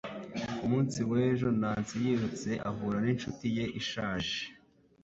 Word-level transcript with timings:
Ku 0.57 0.65
munsi 0.71 0.99
w'ejo 1.09 1.47
Nancy 1.61 1.95
yirutse 2.03 2.49
ahura 2.69 2.97
n'inshuti 3.05 3.45
ye 3.57 3.65
ishaje 3.79 4.37